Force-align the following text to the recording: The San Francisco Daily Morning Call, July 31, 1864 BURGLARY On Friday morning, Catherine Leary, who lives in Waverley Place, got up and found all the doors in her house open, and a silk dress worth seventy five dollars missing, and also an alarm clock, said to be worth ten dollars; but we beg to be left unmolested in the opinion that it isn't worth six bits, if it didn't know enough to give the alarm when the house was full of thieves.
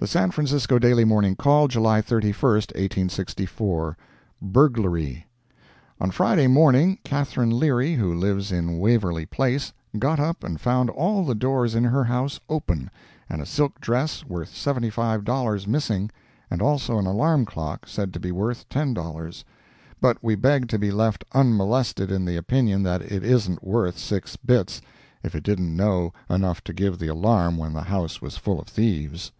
The 0.00 0.06
San 0.06 0.30
Francisco 0.30 0.78
Daily 0.78 1.04
Morning 1.04 1.34
Call, 1.34 1.66
July 1.66 2.00
31, 2.00 2.36
1864 2.40 3.96
BURGLARY 4.40 5.26
On 6.00 6.12
Friday 6.12 6.46
morning, 6.46 7.00
Catherine 7.02 7.50
Leary, 7.50 7.94
who 7.94 8.14
lives 8.14 8.52
in 8.52 8.78
Waverley 8.78 9.26
Place, 9.26 9.72
got 9.98 10.20
up 10.20 10.44
and 10.44 10.60
found 10.60 10.88
all 10.88 11.24
the 11.24 11.34
doors 11.34 11.74
in 11.74 11.82
her 11.82 12.04
house 12.04 12.38
open, 12.48 12.92
and 13.28 13.42
a 13.42 13.44
silk 13.44 13.80
dress 13.80 14.24
worth 14.24 14.54
seventy 14.56 14.88
five 14.88 15.24
dollars 15.24 15.66
missing, 15.66 16.10
and 16.48 16.62
also 16.62 16.98
an 17.00 17.06
alarm 17.08 17.44
clock, 17.44 17.88
said 17.88 18.12
to 18.12 18.20
be 18.20 18.30
worth 18.30 18.68
ten 18.68 18.94
dollars; 18.94 19.44
but 20.00 20.16
we 20.22 20.36
beg 20.36 20.68
to 20.68 20.78
be 20.78 20.92
left 20.92 21.24
unmolested 21.32 22.08
in 22.12 22.24
the 22.24 22.36
opinion 22.36 22.84
that 22.84 23.02
it 23.02 23.24
isn't 23.24 23.64
worth 23.66 23.98
six 23.98 24.36
bits, 24.36 24.80
if 25.24 25.34
it 25.34 25.42
didn't 25.42 25.74
know 25.74 26.12
enough 26.30 26.62
to 26.62 26.72
give 26.72 27.00
the 27.00 27.08
alarm 27.08 27.56
when 27.56 27.72
the 27.72 27.82
house 27.82 28.22
was 28.22 28.36
full 28.36 28.60
of 28.60 28.68
thieves. 28.68 29.32